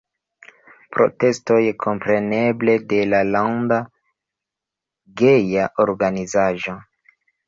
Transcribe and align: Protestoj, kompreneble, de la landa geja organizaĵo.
Protestoj, 0.95 1.57
kompreneble, 1.83 2.73
de 2.93 3.01
la 3.09 3.19
landa 3.35 3.77
geja 5.23 5.67
organizaĵo. 5.85 6.75